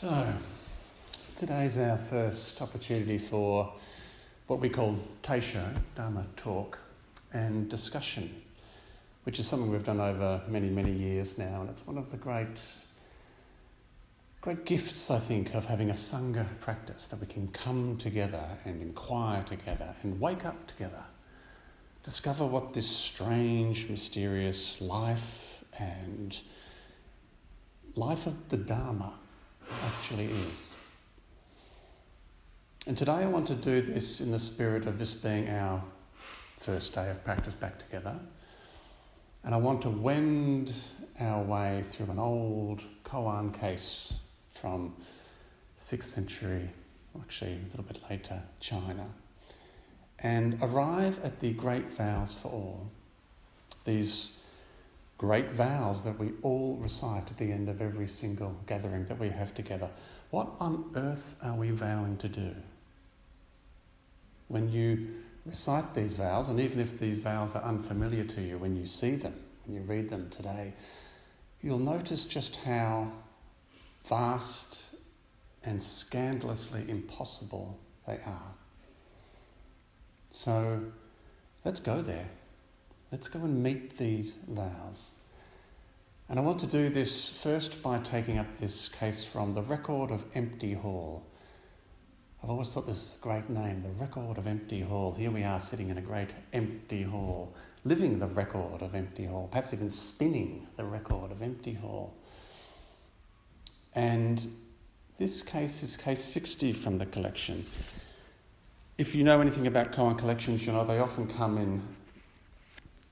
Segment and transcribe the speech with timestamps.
[0.00, 0.32] So,
[1.36, 3.70] today's our first opportunity for
[4.46, 5.62] what we call Taisho,
[5.94, 6.78] Dharma talk,
[7.34, 8.34] and discussion,
[9.24, 12.16] which is something we've done over many, many years now, and it's one of the
[12.16, 12.62] great,
[14.40, 18.80] great gifts, I think, of having a Sangha practice that we can come together and
[18.80, 21.04] inquire together and wake up together,
[22.04, 26.38] discover what this strange, mysterious life and
[27.94, 29.12] life of the Dharma
[29.84, 30.74] actually is.
[32.86, 35.82] And today I want to do this in the spirit of this being our
[36.56, 38.18] first day of practice back together.
[39.44, 40.72] And I want to wend
[41.18, 44.20] our way through an old koan case
[44.54, 44.94] from
[45.78, 46.70] 6th century,
[47.18, 49.06] actually a little bit later, China,
[50.18, 52.90] and arrive at the great vows for all.
[53.84, 54.36] These
[55.20, 59.28] great vows that we all recite at the end of every single gathering that we
[59.28, 59.90] have together.
[60.30, 62.54] What on earth are we vowing to do?
[64.48, 65.08] When you
[65.44, 69.14] recite these vows, and even if these vows are unfamiliar to you when you see
[69.14, 69.34] them,
[69.66, 70.72] when you read them today,
[71.60, 73.12] you'll notice just how
[74.08, 74.94] vast
[75.62, 78.54] and scandalously impossible they are.
[80.30, 80.80] So
[81.62, 82.30] let's go there.
[83.12, 85.14] Let's go and meet these vows.
[86.28, 90.12] And I want to do this first by taking up this case from the Record
[90.12, 91.26] of Empty Hall.
[92.40, 95.12] I've always thought this is a great name, the Record of Empty Hall.
[95.12, 97.52] Here we are sitting in a great empty hall,
[97.84, 102.14] living the record of Empty Hall, perhaps even spinning the record of Empty Hall.
[103.96, 104.56] And
[105.18, 107.66] this case is case 60 from the collection.
[108.98, 111.82] If you know anything about koan collections, you know they often come in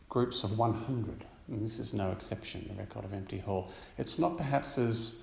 [0.08, 1.24] groups of 100.
[1.48, 3.70] And this is no exception, the record of Empty Hall.
[3.96, 5.22] It's not perhaps as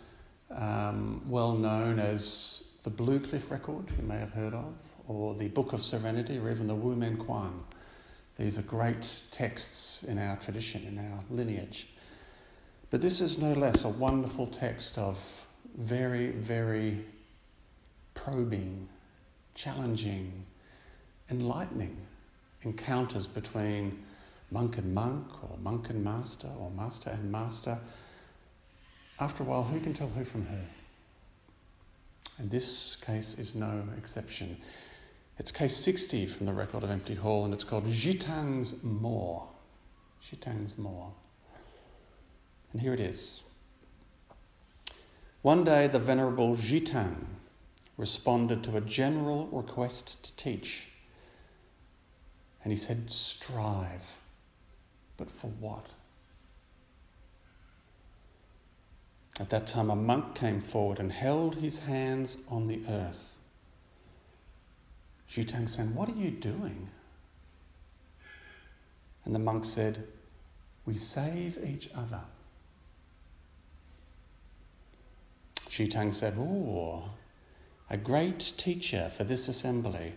[0.52, 4.73] um, well known as the Blue Cliff record, you may have heard of,
[5.08, 7.64] or the Book of Serenity, or even the Wu Men Kuan.
[8.38, 11.87] These are great texts in our tradition, in our lineage.
[12.89, 15.45] But this is no less a wonderful text of
[15.77, 17.05] very, very
[18.14, 18.87] probing,
[19.54, 20.45] challenging,
[21.30, 21.98] enlightening
[22.61, 24.04] encounters between
[24.55, 27.77] monk and monk, or monk and master, or master and master.
[29.20, 30.61] After a while, who can tell who from who?
[32.38, 34.55] And this case is no exception.
[35.38, 39.45] It's case 60 from the record of Empty Hall, and it's called Xitang's More.
[40.26, 41.11] Xitang's More.
[42.72, 43.43] And here it is.
[45.42, 47.26] One day, the Venerable Xitang
[47.98, 50.87] responded to a general request to teach.
[52.64, 54.17] And he said, Strive.
[55.17, 55.87] But for what?
[59.39, 63.36] At that time, a monk came forward and held his hands on the earth.
[65.30, 66.89] Xitang said, What are you doing?
[69.25, 70.08] And the monk said,
[70.86, 72.21] We save each other.
[75.70, 77.09] Xitang said, Oh,
[77.89, 80.14] a great teacher for this assembly,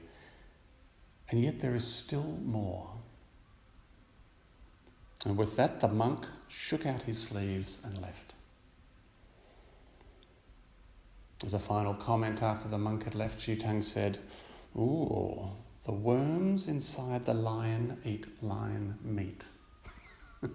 [1.29, 2.93] and yet there is still more.
[5.29, 8.33] And with that, the monk shook out his sleeves and left.
[11.45, 14.17] As a final comment after the monk had left, Xitang said,
[14.75, 15.51] Ooh,
[15.85, 19.47] the worms inside the lion eat lion meat.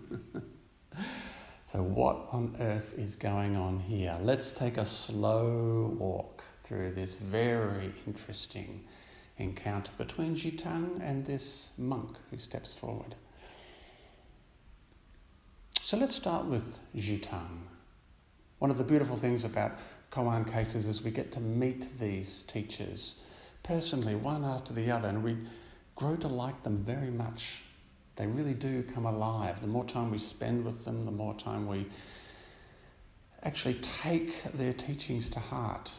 [1.63, 4.17] so, what on earth is going on here?
[4.23, 8.83] Let's take a slow walk through this very interesting
[9.37, 13.13] encounter between Xitang and this monk who steps forward.
[15.85, 17.57] So let's start with Xitang.
[18.59, 19.73] One of the beautiful things about
[20.11, 23.25] Koan cases is we get to meet these teachers
[23.63, 25.35] personally, one after the other, and we
[25.97, 27.63] grow to like them very much.
[28.15, 29.59] They really do come alive.
[29.59, 31.85] The more time we spend with them, the more time we
[33.43, 35.91] actually take their teachings to heart,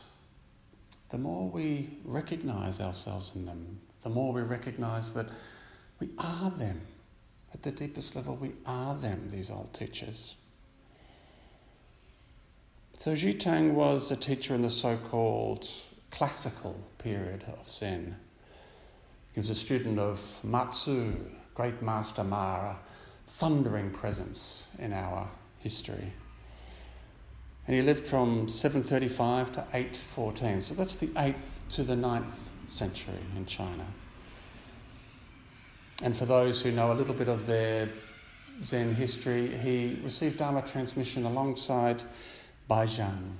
[1.10, 5.26] the more we recognize ourselves in them, the more we recognize that
[6.00, 6.80] we are them.
[7.54, 10.34] At the deepest level, we are them, these old teachers.
[12.98, 15.68] So Xitang was a teacher in the so called
[16.10, 18.16] classical period of Zen.
[19.32, 21.14] He was a student of Matsu,
[21.54, 22.76] great master Ma, a
[23.26, 25.28] thundering presence in our
[25.58, 26.12] history.
[27.66, 30.60] And he lived from 735 to 814.
[30.60, 33.86] So that's the 8th to the 9th century in China.
[36.02, 37.88] And for those who know a little bit of their
[38.64, 42.02] Zen history, he received Dharma transmission alongside
[42.68, 43.32] Baizhang,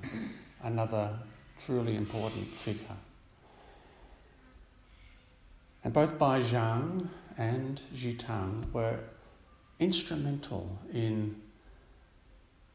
[0.62, 1.19] another
[1.59, 2.97] truly important figure.
[5.85, 7.81] And both Bai Zhang and
[8.19, 8.99] Tang were
[9.79, 11.41] instrumental in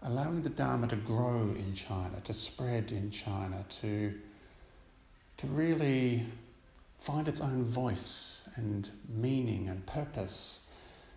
[0.03, 4.13] allowing the Dharma to grow in China, to spread in China, to,
[5.37, 6.25] to really
[6.99, 10.67] find its own voice and meaning and purpose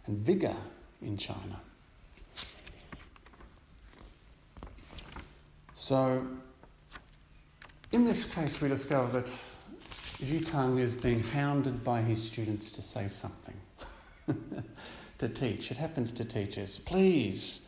[0.07, 0.57] and vigour
[1.01, 1.61] in China.
[5.75, 6.27] So,
[7.91, 9.31] in this case, we discover that
[10.45, 13.57] Tang is being hounded by his students to say something,
[15.19, 15.73] to teach.
[15.73, 16.79] It happens to teachers.
[16.79, 17.67] Please,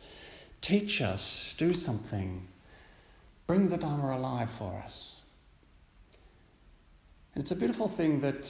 [0.61, 2.47] teach us, do something,
[3.45, 5.21] bring the Dharma alive for us.
[7.35, 8.43] And it's a beautiful thing that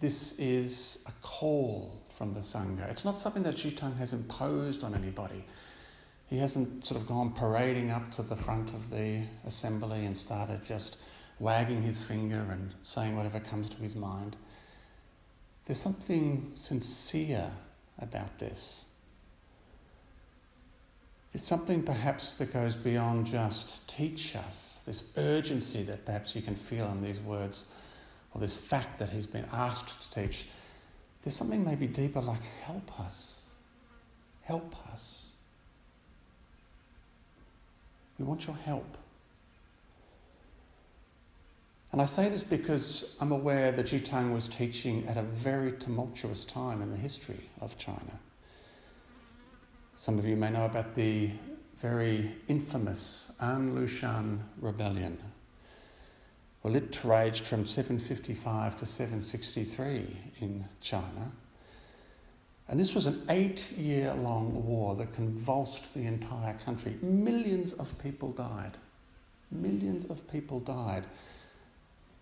[0.00, 2.90] this is a call from the Sangha.
[2.90, 5.44] It's not something that Tang has imposed on anybody.
[6.26, 10.64] He hasn't sort of gone parading up to the front of the assembly and started
[10.64, 10.96] just
[11.38, 14.36] wagging his finger and saying whatever comes to his mind.
[15.66, 17.50] There's something sincere
[17.98, 18.86] about this.
[21.34, 26.54] It's something perhaps that goes beyond just teach us, this urgency that perhaps you can
[26.54, 27.64] feel in these words,
[28.32, 30.46] or this fact that he's been asked to teach.
[31.22, 33.46] There's something maybe deeper like help us.
[34.42, 35.32] Help us.
[38.18, 38.96] We want your help.
[41.90, 46.44] And I say this because I'm aware that Tang was teaching at a very tumultuous
[46.44, 48.20] time in the history of China.
[49.96, 51.30] Some of you may know about the
[51.76, 55.18] very infamous An Lushan rebellion.
[56.62, 61.30] Well, it raged from 755 to 763 in China.
[62.68, 66.96] And this was an eight year long war that convulsed the entire country.
[67.00, 68.76] Millions of people died.
[69.52, 71.04] Millions of people died.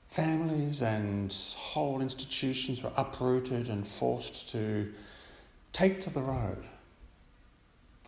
[0.09, 4.93] Families and whole institutions were uprooted and forced to
[5.73, 6.67] take to the road.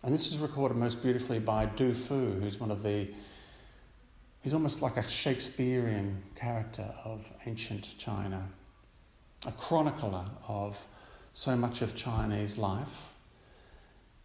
[0.05, 3.07] And this is recorded most beautifully by Du Fu, who's one of the,
[4.43, 8.47] he's almost like a Shakespearean character of ancient China,
[9.47, 10.85] a chronicler of
[11.33, 13.13] so much of Chinese life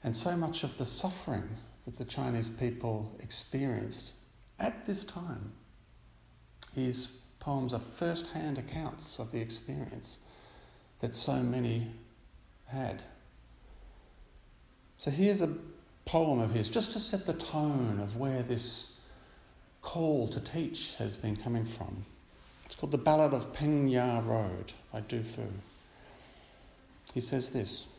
[0.04, 1.48] and so much of the suffering
[1.86, 4.12] that the Chinese people experienced
[4.58, 5.52] at this time.
[6.74, 10.18] His poems are first hand accounts of the experience
[10.98, 11.86] that so many
[12.66, 13.02] had.
[15.00, 15.48] So here's a
[16.04, 18.98] poem of his just to set the tone of where this
[19.80, 22.04] call to teach has been coming from.
[22.66, 25.40] It's called The Ballad of Peng Ya Road by Du Fu.
[27.14, 27.96] He says this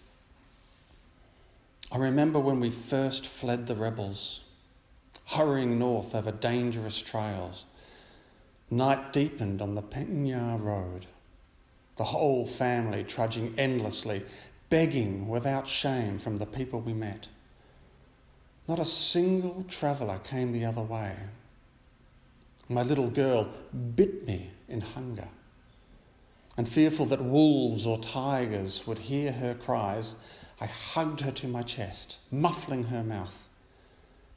[1.92, 4.46] I remember when we first fled the rebels,
[5.26, 7.66] hurrying north over dangerous trails
[8.70, 11.08] Night deepened on the Penya road,
[11.96, 14.24] the whole family trudging endlessly,
[14.72, 17.28] begging without shame from the people we met.
[18.70, 21.14] Not a single traveller came the other way.
[22.70, 23.50] My little girl
[23.96, 25.28] bit me in hunger.
[26.58, 30.16] And fearful that wolves or tigers would hear her cries,
[30.62, 33.50] I hugged her to my chest, muffling her mouth.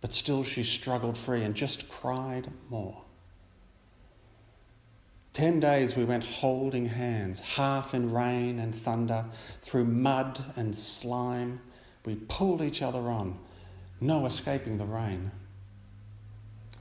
[0.01, 3.04] But still she struggled free and just cried more.
[5.35, 9.25] Ten days we went holding hands, half in rain and thunder,
[9.63, 11.61] through mud and slime.
[12.07, 13.41] We pulled each other on,
[14.01, 15.33] no escaping the rain.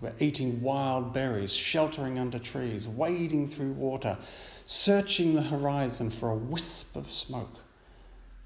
[0.01, 4.19] We're eating wild berries, sheltering under trees, wading through water,
[4.67, 7.57] searching the horizon for a wisp of smoke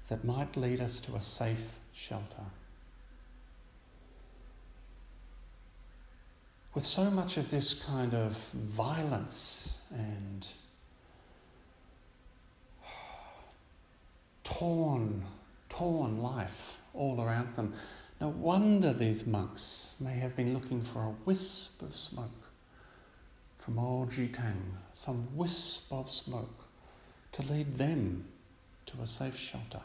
[0.08, 2.46] that might lead us to a safe shelter.
[6.74, 10.46] With so much of this kind of violence and
[14.44, 15.24] torn,
[15.68, 17.74] torn life all around them.
[18.20, 22.48] No wonder these monks may have been looking for a wisp of smoke
[23.58, 26.66] from old Xitang, some wisp of smoke
[27.32, 28.24] to lead them
[28.86, 29.80] to a safe shelter.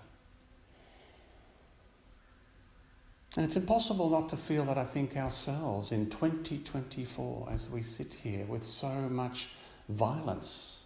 [3.35, 8.13] And it's impossible not to feel that I think ourselves in 2024 as we sit
[8.13, 9.49] here with so much
[9.95, 10.85] violence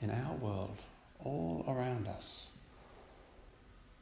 [0.00, 0.76] in our world,
[1.24, 2.50] all around us.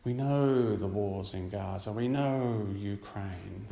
[0.04, 3.66] We know the wars in Gaza, we know Ukraine,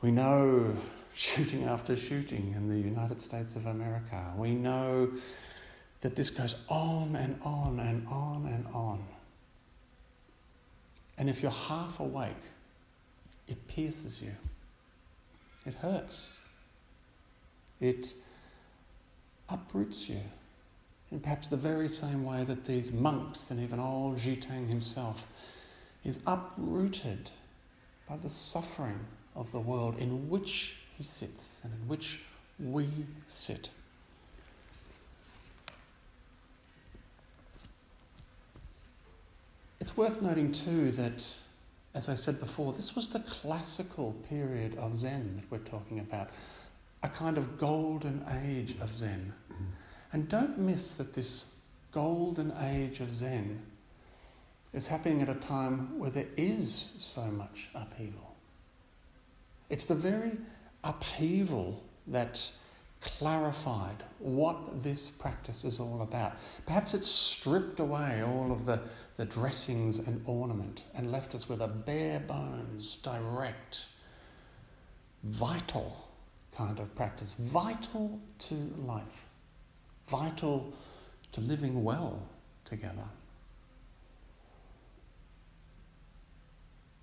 [0.00, 0.76] we know
[1.14, 5.10] shooting after shooting in the United States of America, we know
[6.00, 9.04] that this goes on and on and on and on.
[11.18, 12.44] And if you're half awake,
[13.48, 14.30] it pierces you.
[15.66, 16.38] It hurts.
[17.80, 18.14] It
[19.48, 20.20] uproots you
[21.10, 25.26] in perhaps the very same way that these monks and even old Xitang himself
[26.04, 27.30] is uprooted
[28.08, 29.00] by the suffering
[29.34, 32.20] of the world in which he sits and in which
[32.58, 32.88] we
[33.26, 33.70] sit.
[39.80, 41.24] It's worth noting too that,
[41.94, 46.30] as I said before, this was the classical period of Zen that we're talking about,
[47.02, 49.32] a kind of golden age of Zen.
[50.12, 51.54] And don't miss that this
[51.92, 53.60] golden age of Zen
[54.72, 58.34] is happening at a time where there is so much upheaval.
[59.70, 60.32] It's the very
[60.82, 62.50] upheaval that
[63.00, 66.32] clarified what this practice is all about.
[66.66, 68.80] Perhaps it stripped away all of the,
[69.16, 73.86] the dressings and ornament and left us with a bare bones, direct,
[75.22, 76.07] vital
[76.58, 79.26] kind of practice, vital to life,
[80.08, 80.72] vital
[81.30, 82.20] to living well
[82.64, 83.08] together.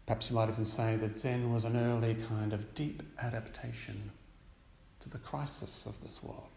[0.05, 4.11] Perhaps you might even say that Zen was an early kind of deep adaptation
[4.99, 6.49] to the crisis of this world.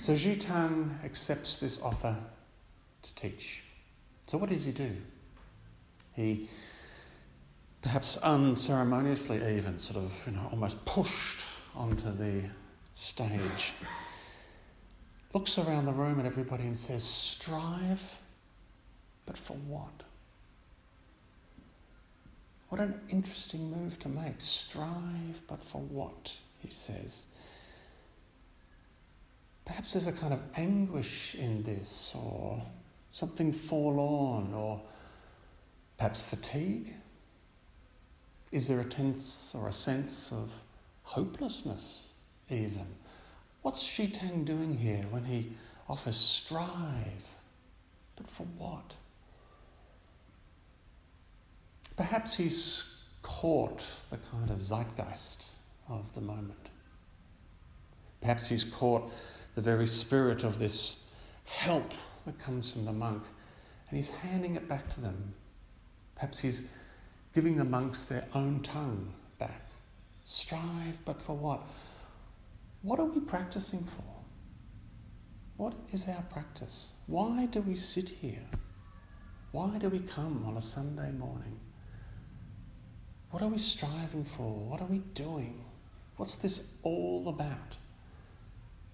[0.00, 2.16] So Xitang accepts this offer
[3.02, 3.62] to teach.
[4.26, 4.96] So what does he do?
[6.12, 6.48] He
[7.82, 11.40] perhaps unceremoniously even sort of you know almost pushed
[11.74, 12.42] onto the
[12.94, 13.72] stage
[15.32, 18.18] looks around the room at everybody and says strive
[19.26, 20.02] but for what
[22.70, 24.36] what an interesting move to make.
[24.38, 26.32] Strive, but for what?
[26.60, 27.26] He says.
[29.64, 32.62] Perhaps there's a kind of anguish in this, or
[33.10, 34.80] something forlorn, or
[35.98, 36.94] perhaps fatigue.
[38.52, 40.52] Is there a tense or a sense of
[41.02, 42.10] hopelessness,
[42.48, 42.86] even?
[43.62, 45.52] What's Xitang doing here when he
[45.88, 47.34] offers strive?
[48.16, 48.96] But for what?
[51.96, 55.52] Perhaps he's caught the kind of zeitgeist
[55.88, 56.70] of the moment.
[58.20, 59.10] Perhaps he's caught
[59.54, 61.04] the very spirit of this
[61.44, 61.92] help
[62.26, 63.22] that comes from the monk
[63.88, 65.34] and he's handing it back to them.
[66.14, 66.68] Perhaps he's
[67.34, 69.66] giving the monks their own tongue back.
[70.24, 71.62] Strive, but for what?
[72.82, 74.04] What are we practicing for?
[75.56, 76.92] What is our practice?
[77.06, 78.46] Why do we sit here?
[79.52, 81.58] Why do we come on a Sunday morning?
[83.30, 84.50] What are we striving for?
[84.50, 85.64] What are we doing?
[86.16, 87.76] What's this all about?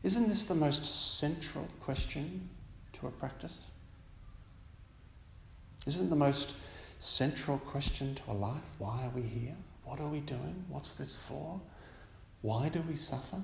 [0.02, 2.48] Isn't this the most central question
[2.94, 3.62] to a practice?
[5.86, 6.54] Isn't the most
[6.98, 8.62] central question to a life?
[8.78, 9.54] Why are we here?
[9.84, 10.64] What are we doing?
[10.68, 11.60] What's this for?
[12.42, 13.40] Why do we suffer?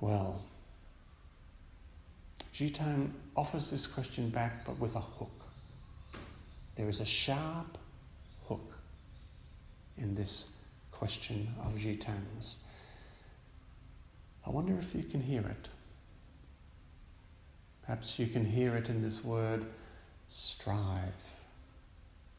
[0.00, 0.42] Well,
[2.54, 5.30] Xitang offers this question back, but with a hook.
[6.76, 7.78] There is a sharp
[8.48, 8.74] hook
[9.96, 10.56] in this
[10.92, 12.64] question of Xitang's.
[14.46, 15.68] I wonder if you can hear it.
[17.88, 19.64] Perhaps you can hear it in this word
[20.28, 21.32] strive.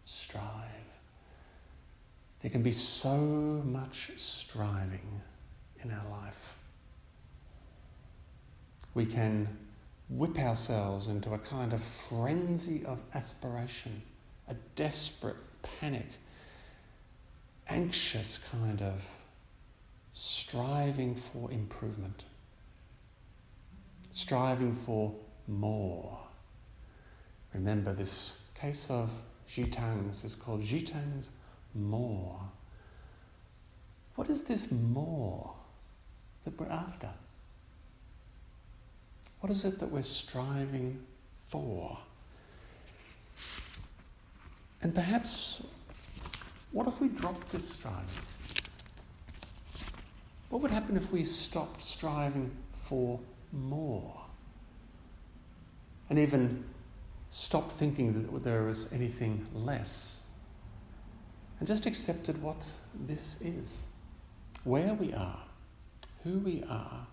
[0.06, 0.44] Strive.
[2.44, 3.18] There can be so
[3.65, 5.22] much striving
[5.84, 6.56] in our life.
[8.94, 9.48] We can
[10.08, 14.03] whip ourselves into a kind of frenzy of aspiration
[14.48, 16.10] a desperate panic,
[17.68, 19.03] anxious kind of
[20.13, 22.24] striving for improvement,
[24.12, 25.15] striving for
[25.50, 26.18] more.
[27.53, 29.12] Remember, this case of
[29.50, 31.32] Xitang's is called Xitang's
[31.74, 32.39] more.
[34.15, 35.53] What is this more
[36.46, 37.10] that we're after?
[39.39, 41.00] What is it that we're striving
[41.48, 41.98] for?
[44.82, 45.63] And perhaps,
[46.72, 48.06] what if we dropped this striving?
[50.50, 53.20] What would happen if we stopped striving for
[53.51, 54.28] more?
[56.10, 56.63] And even
[57.30, 60.24] stopped thinking that there was anything less?
[61.60, 62.66] And just accepted what
[63.08, 63.84] this is,
[64.63, 65.44] where we are,
[66.24, 67.06] who we are,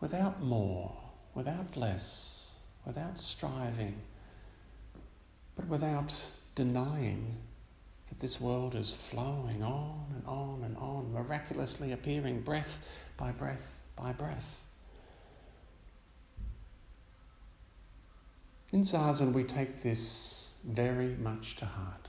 [0.00, 0.96] without more,
[1.34, 4.00] without less, without striving
[5.56, 7.36] but without denying
[8.08, 12.84] that this world is flowing on and on and on, miraculously appearing breath
[13.16, 14.61] by breath by breath.
[18.72, 22.08] In Zazen, we take this very much to heart.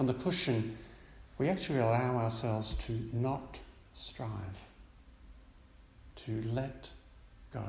[0.00, 0.76] On the cushion,
[1.38, 3.60] we actually allow ourselves to not
[3.92, 4.66] strive,
[6.16, 6.90] to let
[7.52, 7.64] go,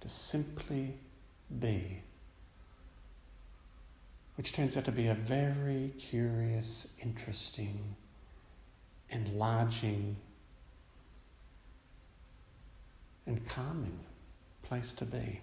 [0.00, 0.94] to simply
[1.60, 2.00] be,
[4.36, 7.94] which turns out to be a very curious, interesting,
[9.10, 10.16] enlarging,
[13.26, 13.98] and calming
[14.72, 15.38] place to be.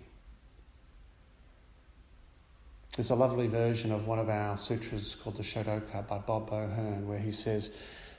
[2.95, 7.07] There's a lovely version of one of our sutras called the Shodoka by Bob O'Hearn,
[7.07, 7.75] where he says,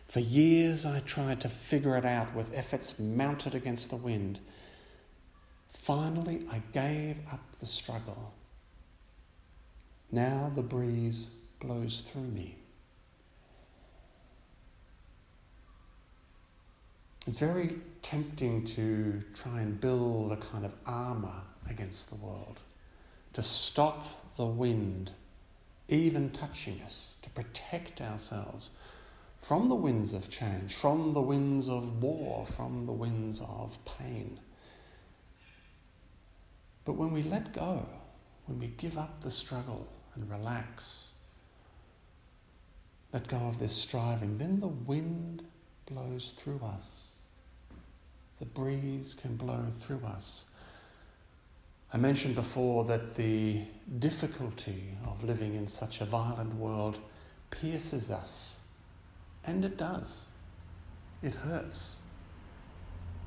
[0.06, 4.38] For years I tried to figure it out with efforts mounted against the wind.
[5.72, 8.32] Finally, I gave up the struggle.
[10.12, 11.26] Now the breeze
[11.58, 12.59] blows through me.
[17.26, 22.60] It's very tempting to try and build a kind of armour against the world,
[23.34, 25.10] to stop the wind
[25.88, 28.70] even touching us, to protect ourselves
[29.42, 34.38] from the winds of change, from the winds of war, from the winds of pain.
[36.84, 37.86] But when we let go,
[38.46, 41.10] when we give up the struggle and relax,
[43.12, 45.42] let go of this striving, then the wind
[45.86, 47.09] blows through us.
[48.40, 50.46] The breeze can blow through us.
[51.92, 53.60] I mentioned before that the
[53.98, 56.98] difficulty of living in such a violent world
[57.50, 58.60] pierces us.
[59.44, 60.28] And it does.
[61.22, 61.96] It hurts.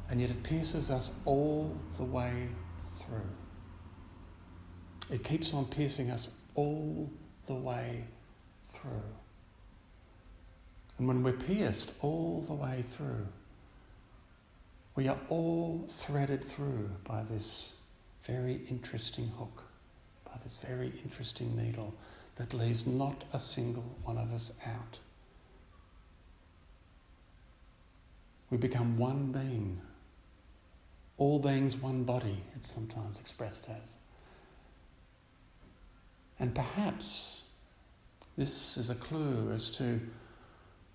[0.10, 2.50] And yet it pierces us all the way
[3.00, 3.30] through.
[5.12, 7.12] It keeps on piercing us all
[7.46, 8.06] the way
[8.68, 9.04] through.
[10.98, 13.28] And when we're pierced all the way through,
[14.96, 17.82] we are all threaded through by this
[18.26, 19.64] very interesting hook,
[20.26, 21.94] by this very interesting needle
[22.36, 25.00] that leaves not a single one of us out.
[28.50, 29.82] We become one being.
[31.18, 33.98] All beings, one body, it's sometimes expressed as.
[36.40, 37.44] And perhaps
[38.38, 40.00] this is a clue as to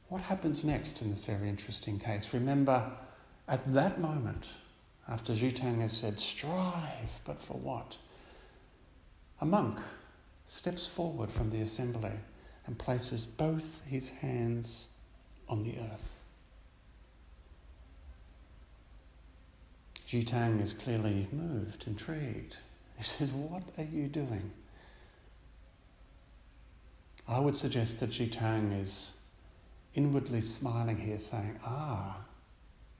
[0.08, 2.34] what happens next in this very interesting case.
[2.34, 2.90] Remember,
[3.48, 4.46] at that moment,
[5.08, 7.96] after Xitang has said, strive, but for what?
[9.40, 9.78] A monk
[10.46, 12.12] steps forward from the assembly
[12.66, 14.88] and places both his hands
[15.48, 16.14] on the earth.
[20.06, 22.56] Xitang is clearly moved, intrigued.
[22.96, 24.50] He says, What are you doing?
[27.26, 29.18] I would suggest that Xitang is
[29.94, 32.16] inwardly smiling here, saying, Ah,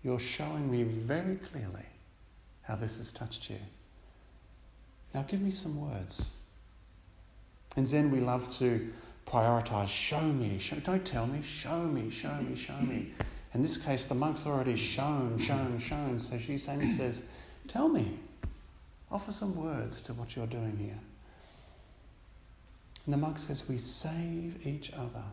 [0.02, 1.86] you're showing me very clearly
[2.62, 3.58] how this has touched you.
[5.14, 6.32] Now give me some words.
[7.76, 8.88] In Zen, we love to
[9.26, 13.12] prioritize show me, show, don't tell me, show me, show me, show me.
[13.54, 16.18] In this case, the monk's already shown, shown, shown.
[16.18, 17.24] So Xitang says,
[17.66, 18.18] Tell me,
[19.10, 20.98] offer some words to what you're doing here.
[23.04, 25.24] And the monk says, We save each other.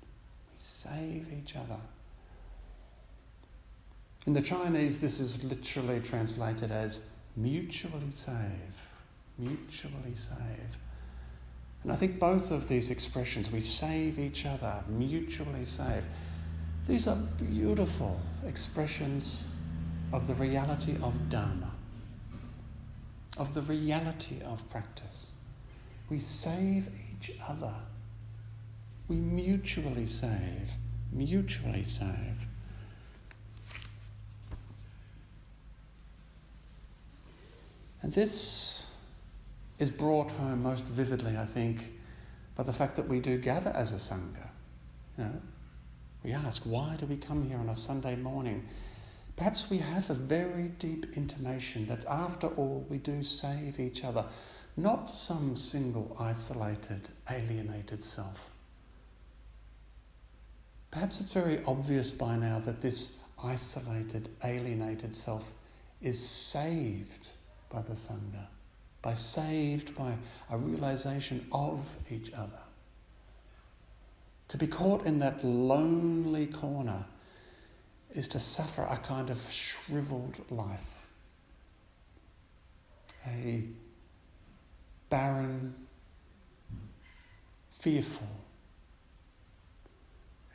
[0.00, 1.80] We save each other.
[4.26, 7.00] In the Chinese, this is literally translated as
[7.36, 8.80] mutually save.
[9.38, 10.78] Mutually save.
[11.82, 16.06] And I think both of these expressions, we save each other, mutually save,
[16.88, 19.48] these are beautiful expressions
[20.12, 21.70] of the reality of Dharma,
[23.36, 25.32] of the reality of practice.
[26.08, 27.74] We save each other.
[29.08, 30.72] We mutually save,
[31.12, 32.46] mutually save.
[38.04, 38.94] And this
[39.78, 41.90] is brought home most vividly, I think,
[42.54, 44.50] by the fact that we do gather as a Sangha.
[45.16, 45.40] You know,
[46.22, 48.68] we ask, why do we come here on a Sunday morning?
[49.36, 54.26] Perhaps we have a very deep intimation that after all, we do save each other,
[54.76, 58.50] not some single isolated, alienated self.
[60.90, 65.52] Perhaps it's very obvious by now that this isolated, alienated self
[66.02, 67.28] is saved
[67.74, 68.46] by the Sangha,
[69.02, 70.14] by saved by
[70.48, 72.60] a realization of each other.
[74.48, 77.04] To be caught in that lonely corner
[78.14, 81.02] is to suffer a kind of shriveled life,
[83.26, 83.64] a
[85.10, 85.74] barren,
[87.70, 88.28] fearful,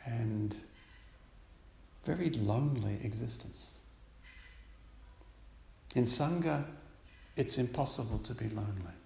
[0.05, 0.55] and
[2.05, 3.75] very lonely existence.
[5.95, 6.63] In Sangha,
[7.39, 8.97] it's impossible to be lonely.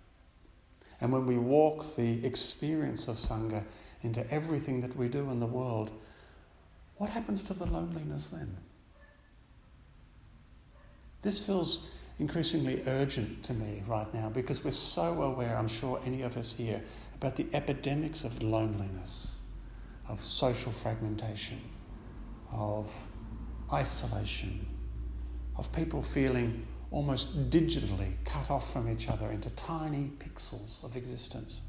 [1.00, 3.64] And when we walk the experience of Sangha
[4.02, 5.92] into everything that we do in the world,
[6.98, 8.58] what happens to the loneliness then?
[11.22, 16.24] This feels increasingly urgent to me right now because we're so aware, I'm sure any
[16.24, 16.82] of us here,
[17.14, 19.42] about the epidemics of loneliness,
[20.10, 21.62] of social fragmentation,
[22.52, 22.92] of
[23.72, 24.66] isolation,
[25.56, 31.64] of people feeling almost digitally cut off from each other into tiny pixels of existence.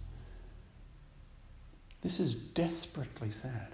[2.02, 3.68] This is desperately sad.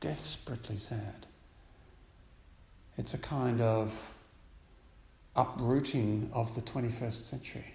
[0.00, 1.26] Desperately sad.
[2.98, 4.10] It's a kind of
[5.36, 7.74] uprooting of the 21st century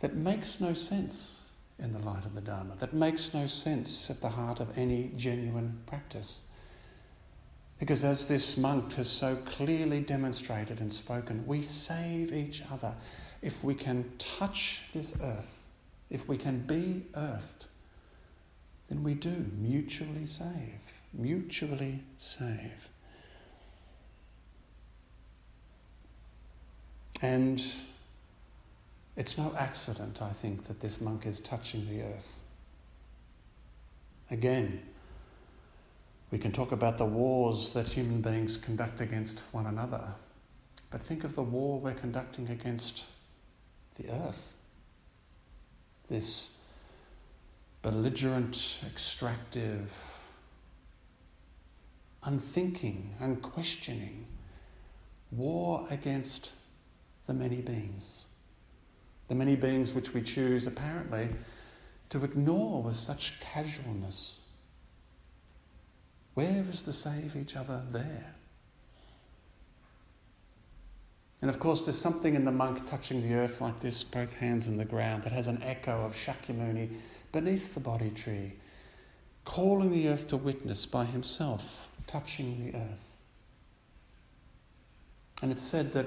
[0.00, 1.46] that makes no sense
[1.78, 5.12] in the light of the Dharma, that makes no sense at the heart of any
[5.16, 6.40] genuine practice.
[7.82, 12.94] Because as this monk has so clearly demonstrated and spoken, we save each other
[13.42, 15.66] if we can touch this earth,
[16.08, 17.64] if we can be earthed,
[18.88, 20.78] then we do mutually save,
[21.12, 22.88] mutually save.
[27.20, 27.60] And
[29.16, 32.38] it's no accident, I think, that this monk is touching the earth.
[34.30, 34.82] Again,
[36.32, 40.02] we can talk about the wars that human beings conduct against one another,
[40.90, 43.04] but think of the war we're conducting against
[43.96, 44.48] the earth.
[46.08, 46.58] This
[47.82, 50.18] belligerent, extractive,
[52.24, 54.26] unthinking, unquestioning
[55.30, 56.52] war against
[57.26, 58.24] the many beings.
[59.28, 61.28] The many beings which we choose, apparently,
[62.08, 64.41] to ignore with such casualness.
[66.34, 68.34] Where is the save each other there?
[71.42, 74.68] And of course, there's something in the monk touching the earth like this, both hands
[74.68, 76.88] in the ground, that has an echo of Shakyamuni
[77.32, 78.52] beneath the Bodhi tree,
[79.44, 83.16] calling the earth to witness by himself, touching the earth.
[85.42, 86.06] And it's said that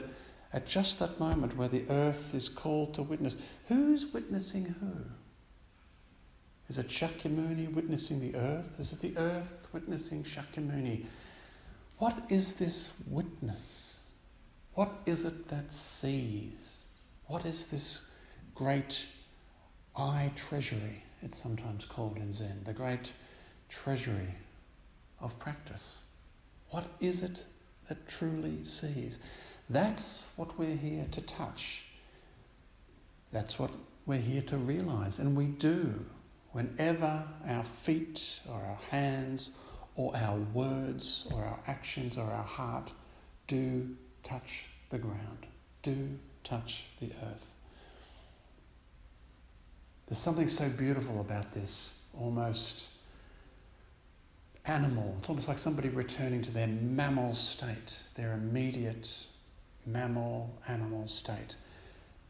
[0.53, 3.35] at just that moment where the earth is called to witness,
[3.67, 5.01] who's witnessing who?
[6.69, 8.79] Is it Shakyamuni witnessing the earth?
[8.79, 11.03] Is it the earth witnessing Shakyamuni?
[11.97, 13.99] What is this witness?
[14.73, 16.83] What is it that sees?
[17.27, 18.07] What is this
[18.55, 19.05] great
[19.97, 23.11] eye treasury, it's sometimes called in Zen, the great
[23.67, 24.33] treasury
[25.19, 25.99] of practice?
[26.69, 27.43] What is it
[27.89, 29.19] that truly sees?
[29.69, 31.83] That's what we're here to touch.
[33.33, 33.71] That's what
[34.05, 35.19] we're here to realize.
[35.19, 36.05] And we do
[36.53, 39.49] whenever our feet or our hands
[39.95, 42.91] or our words or our actions or our heart
[43.47, 45.45] do touch the ground,
[45.83, 46.09] do
[46.43, 47.51] touch the earth.
[50.07, 52.89] There's something so beautiful about this almost
[54.65, 55.15] animal.
[55.17, 59.25] It's almost like somebody returning to their mammal state, their immediate
[59.85, 61.55] mammal animal state,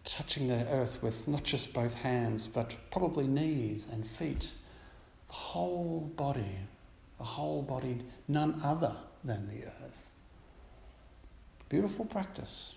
[0.03, 4.51] touching the earth with not just both hands, but probably knees and feet,
[5.27, 6.57] the whole body,
[7.17, 10.09] the whole body, none other than the earth.
[11.69, 12.75] Beautiful practice.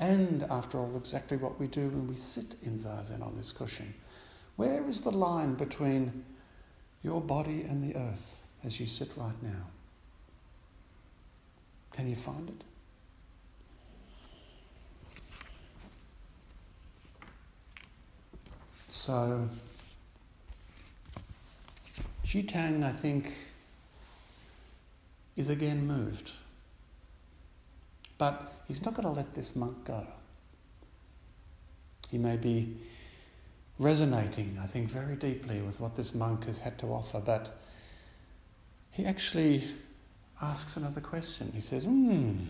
[0.00, 3.94] And after all, exactly what we do when we sit in Zazen on this cushion.
[4.56, 6.24] Where is the line between
[7.02, 9.66] your body and the earth as you sit right now?
[11.92, 12.64] Can you find it?
[18.88, 19.48] So,
[22.28, 23.32] Xu Tang, I think,
[25.34, 26.32] is again moved.
[28.18, 30.06] But he's not going to let this monk go.
[32.10, 32.76] He may be
[33.78, 37.56] resonating, I think, very deeply with what this monk has had to offer, but
[38.90, 39.64] he actually
[40.42, 41.50] asks another question.
[41.54, 42.40] He says, Hmm,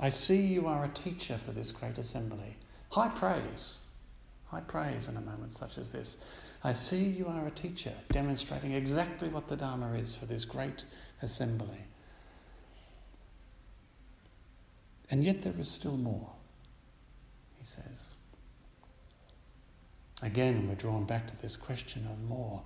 [0.00, 2.56] I see you are a teacher for this great assembly.
[2.90, 3.82] High praise.
[4.46, 6.16] High praise in a moment such as this.
[6.64, 10.84] I see you are a teacher, demonstrating exactly what the Dharma is for this great
[11.22, 11.84] assembly.
[15.10, 16.30] And yet there is still more,
[17.58, 18.10] he says.
[20.22, 22.62] Again, we're drawn back to this question of more.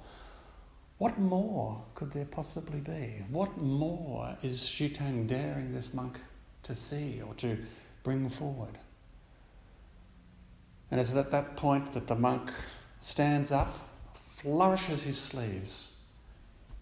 [0.98, 3.24] What more could there possibly be?
[3.30, 6.18] What more is Xu Tang daring this monk
[6.62, 7.58] to see or to
[8.02, 8.78] bring forward?
[10.90, 12.52] And it's at that point that the monk
[13.00, 13.76] stands up,
[14.14, 15.92] flourishes his sleeves,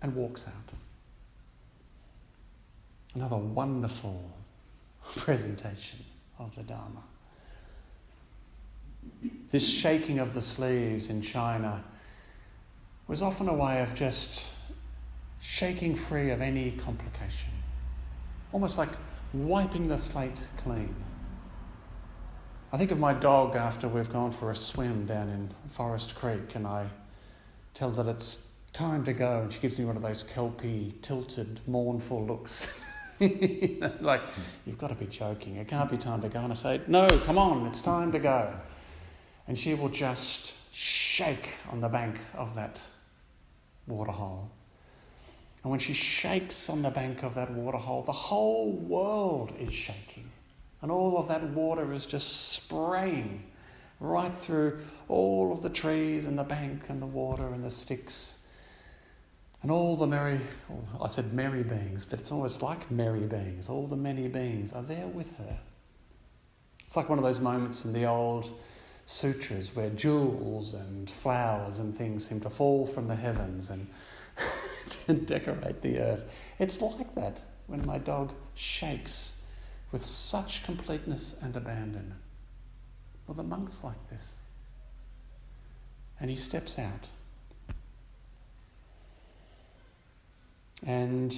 [0.03, 0.73] and walks out.
[3.15, 4.31] Another wonderful
[5.17, 6.01] presentation
[6.39, 7.03] of the Dharma.
[9.51, 11.83] This shaking of the sleeves in China
[13.07, 14.47] was often a way of just
[15.41, 17.51] shaking free of any complication,
[18.53, 18.91] almost like
[19.33, 20.95] wiping the slate clean.
[22.71, 26.55] I think of my dog after we've gone for a swim down in Forest Creek,
[26.55, 26.87] and I
[27.73, 31.61] tell that it's time to go, and she gives me one of those kelpie, tilted,
[31.67, 32.79] mournful looks.
[34.01, 34.21] like,
[34.67, 35.57] you've got to be joking.
[35.57, 36.41] It can't be time to go.
[36.41, 38.53] And I say, No, come on, it's time to go.
[39.47, 42.83] And she will just shake on the bank of that
[43.87, 44.51] waterhole.
[45.63, 50.31] And when she shakes on the bank of that waterhole, the whole world is shaking.
[50.81, 53.45] And all of that water is just spraying
[54.01, 58.38] right through all of the trees and the bank and the water and the sticks.
[59.62, 60.41] And all the merry,
[61.03, 63.69] I said merry beings, but it's almost like merry beings.
[63.69, 65.59] All the many beings are there with her.
[66.85, 68.49] It's like one of those moments in the old
[69.05, 73.87] sutras where jewels and flowers and things seem to fall from the heavens and
[75.07, 76.23] to decorate the earth.
[76.59, 79.35] It's like that when my dog shakes
[79.92, 82.14] with such completeness and abandon.
[83.27, 84.40] Well, the monk's like this.
[86.20, 87.07] And he steps out.
[90.87, 91.35] And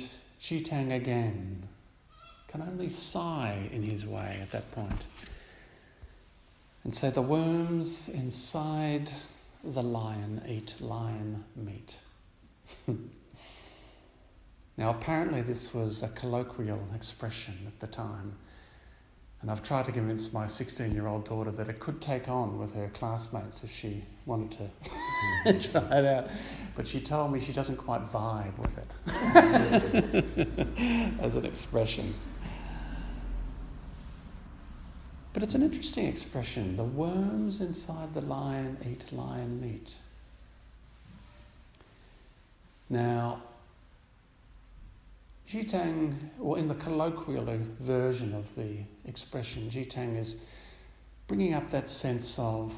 [0.64, 1.68] Tang again
[2.48, 5.04] can only sigh in his way at that point
[6.84, 9.12] and say, The worms inside
[9.62, 11.96] the lion eat lion meat.
[14.80, 18.34] now, apparently, this was a colloquial expression at the time
[19.42, 22.58] and I've tried to convince my 16 year old daughter that it could take on
[22.58, 24.70] with her classmates if she wanted
[25.44, 26.30] to try it out.
[26.76, 28.94] But she told me she doesn't quite vibe with it
[31.20, 32.14] as an expression.
[35.32, 36.76] But it's an interesting expression.
[36.76, 39.94] The worms inside the lion eat lion meat.
[42.90, 43.40] Now,
[45.50, 47.44] Xitang, or in the colloquial
[47.80, 50.44] version of the expression, Xitang is
[51.26, 52.72] bringing up that sense of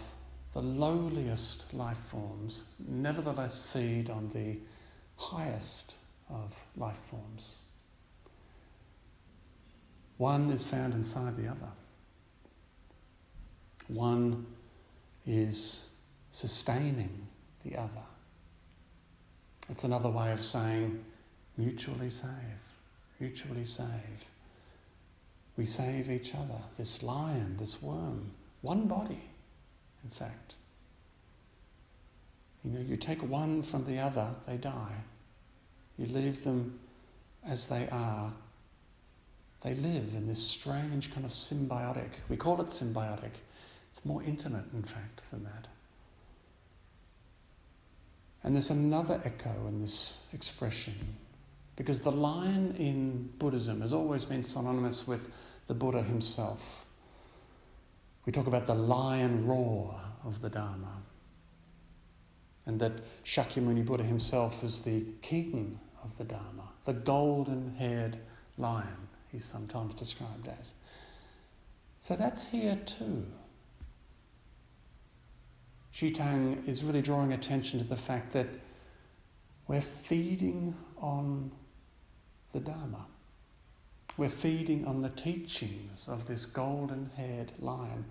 [0.55, 4.57] the lowliest life forms nevertheless feed on the
[5.17, 5.97] highest
[6.31, 7.59] of life forms.
[10.17, 11.73] One is found inside the other.
[13.89, 14.47] One
[15.27, 15.91] is
[16.31, 17.27] sustaining
[17.65, 18.07] the other.
[19.69, 21.05] It's another way of saying
[21.57, 22.62] mutually save,
[23.23, 24.29] mutually save.
[25.57, 28.33] We save each other, this lion, this worm,
[28.63, 29.23] one body,
[30.03, 30.55] in fact.
[32.65, 34.97] You know, you take one from the other, they die.
[35.99, 36.81] You leave them
[37.47, 38.33] as they are.
[39.61, 42.11] They live in this strange kind of symbiotic.
[42.29, 43.35] We call it symbiotic.
[43.93, 45.69] It's more intimate, in fact, than that.
[48.43, 50.95] And there's another echo in this expression
[51.77, 55.31] because the lion in Buddhism has always been synonymous with
[55.67, 56.87] the Buddha himself.
[58.27, 61.03] We talk about the lion roar of the Dharma.
[62.67, 62.93] And that
[63.25, 68.19] Shakyamuni Buddha himself is the king of the Dharma, the golden haired
[68.59, 70.75] lion, he's sometimes described as.
[71.99, 73.27] So that's here too.
[75.95, 78.47] Xitang is really drawing attention to the fact that
[79.69, 81.51] we're feeding on
[82.53, 83.07] the Dharma.
[84.17, 88.05] We're feeding on the teachings of this golden haired lion.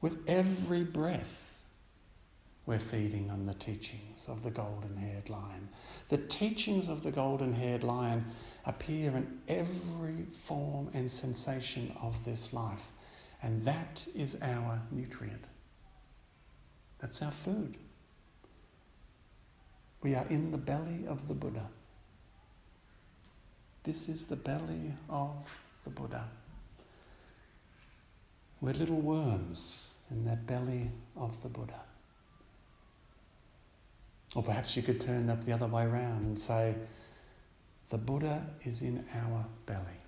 [0.00, 1.62] With every breath,
[2.66, 5.68] we're feeding on the teachings of the golden haired lion.
[6.08, 8.26] The teachings of the golden haired lion
[8.66, 12.90] appear in every form and sensation of this life,
[13.42, 15.44] and that is our nutrient.
[17.00, 17.76] That's our food.
[20.02, 21.68] We are in the belly of the Buddha.
[23.84, 25.30] This is the belly of
[25.82, 26.24] the Buddha.
[28.60, 31.80] We're little worms in that belly of the Buddha.
[34.36, 36.74] Or perhaps you could turn that the other way around and say,
[37.90, 40.00] the Buddha is in our belly.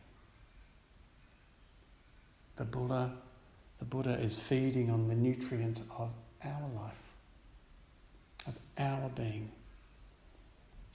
[2.56, 3.12] The Buddha,
[3.80, 6.10] the Buddha is feeding on the nutrient of
[6.44, 7.02] our life,
[8.46, 9.50] of our being,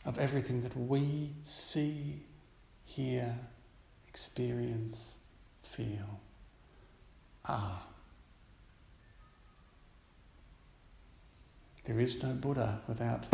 [0.06, 2.22] of everything that we see
[2.90, 3.36] hear,
[4.08, 5.18] experience,
[5.62, 6.20] feel.
[7.46, 7.86] Ah.
[11.86, 13.26] There is no Buddha without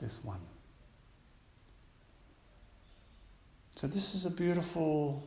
[0.00, 0.40] this one.
[3.74, 5.22] So, this is a beautiful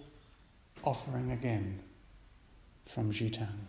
[0.84, 1.80] offering again
[2.88, 3.68] from Xitang.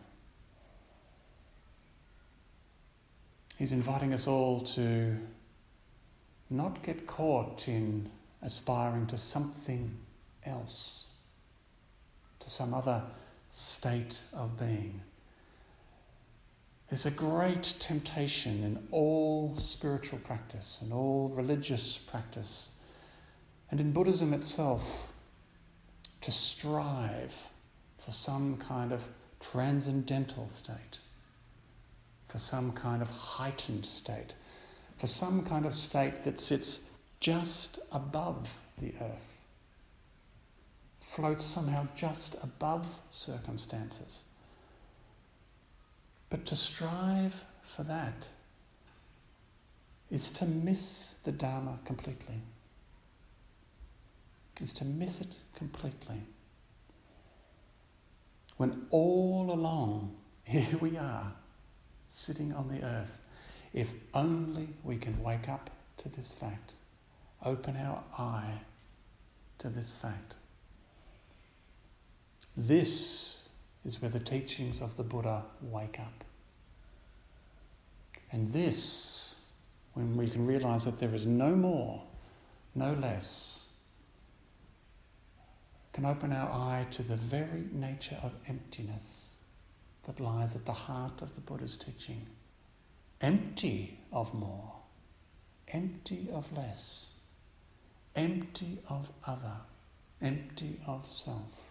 [3.58, 5.16] He's inviting us all to
[6.48, 8.10] not get caught in
[8.42, 9.96] aspiring to something
[10.44, 11.08] else,
[12.38, 13.02] to some other
[13.48, 15.00] state of being.
[16.88, 22.72] There's a great temptation in all spiritual practice and all religious practice
[23.70, 25.12] and in Buddhism itself
[26.22, 27.48] to strive
[27.98, 30.98] for some kind of transcendental state,
[32.28, 34.34] for some kind of heightened state,
[34.98, 36.89] for some kind of state that sits
[37.20, 39.38] just above the earth,
[41.00, 44.24] floats somehow just above circumstances.
[46.30, 48.28] But to strive for that
[50.10, 52.40] is to miss the Dharma completely,
[54.60, 56.22] is to miss it completely.
[58.56, 61.32] When all along, here we are,
[62.08, 63.20] sitting on the earth,
[63.72, 66.74] if only we can wake up to this fact,
[67.44, 68.60] open our eye
[69.58, 70.34] to this fact.
[72.56, 73.48] This
[73.84, 76.24] is where the teachings of the Buddha wake up.
[78.32, 79.40] And this,
[79.94, 82.02] when we can realize that there is no more,
[82.74, 83.68] no less,
[85.92, 89.34] can open our eye to the very nature of emptiness
[90.04, 92.26] that lies at the heart of the Buddha's teaching
[93.20, 94.72] empty of more,
[95.68, 97.19] empty of less,
[98.16, 99.56] empty of other,
[100.20, 101.70] empty of self.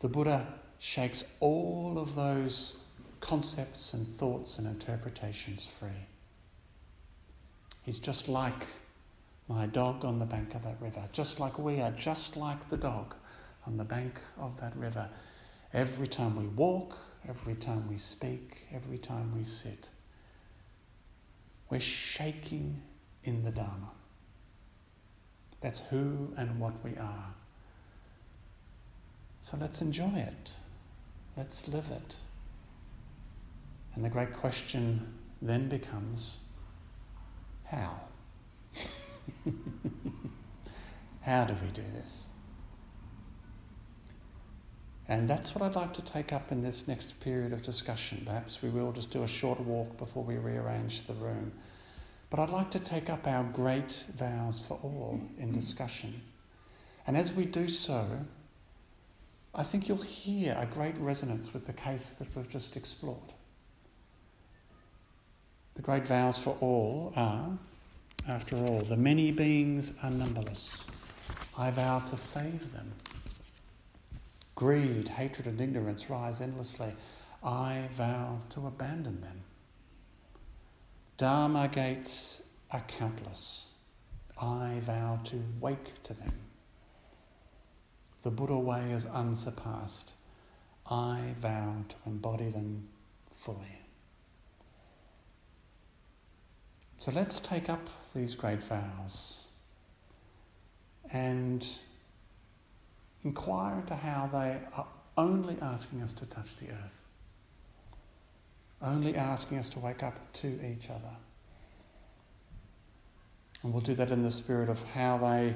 [0.00, 0.46] The Buddha
[0.78, 2.78] shakes all of those
[3.20, 6.06] concepts and thoughts and interpretations free.
[7.82, 8.66] He's just like
[9.48, 12.76] my dog on the bank of that river, just like we are, just like the
[12.76, 13.14] dog
[13.66, 15.08] on the bank of that river.
[15.72, 16.96] Every time we walk,
[17.28, 19.88] every time we speak, every time we sit.
[21.68, 22.80] We're shaking
[23.24, 23.90] in the Dharma.
[25.60, 27.34] That's who and what we are.
[29.42, 30.52] So let's enjoy it.
[31.36, 32.16] Let's live it.
[33.94, 36.40] And the great question then becomes
[37.64, 38.00] how?
[41.22, 42.28] how do we do this?
[45.08, 48.22] And that's what I'd like to take up in this next period of discussion.
[48.24, 51.50] Perhaps we will just do a short walk before we rearrange the room.
[52.30, 56.22] But I'd like to take up our great vows for all in discussion.
[57.06, 58.06] And as we do so,
[59.52, 63.32] I think you'll hear a great resonance with the case that we've just explored.
[65.74, 67.58] The great vows for all are,
[68.28, 70.86] after all, the many beings are numberless.
[71.58, 72.92] I vow to save them.
[74.54, 76.92] Greed, hatred, and ignorance rise endlessly.
[77.42, 79.40] I vow to abandon them.
[81.20, 83.72] Dharma gates are countless.
[84.40, 86.32] I vow to wake to them.
[88.22, 90.14] The Buddha way is unsurpassed.
[90.86, 92.88] I vow to embody them
[93.34, 93.82] fully.
[97.00, 99.48] So let's take up these great vows
[101.12, 101.68] and
[103.24, 104.86] inquire into how they are
[105.18, 106.99] only asking us to touch the earth,
[108.82, 111.16] only asking us to wake up to each other.
[113.62, 115.54] And we'll do that in the spirit of how they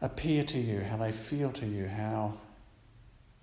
[0.00, 2.34] appear to you, how they feel to you, how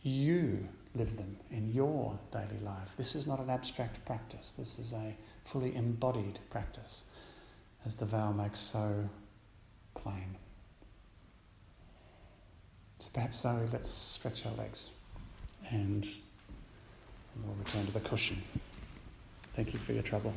[0.02, 2.90] you live them in your daily life.
[2.98, 7.04] This is not an abstract practice, this is a fully embodied practice,
[7.86, 9.08] as the vow makes so
[9.94, 10.38] plain.
[13.00, 14.92] So perhaps so, let's stretch our legs
[17.36, 18.42] and we'll return to the cushion.
[19.54, 20.34] Thank you for your trouble.